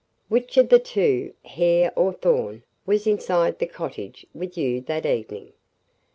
[0.29, 5.53] "Which of the two, Hare or Thorn, was inside the cottage with you that evening?"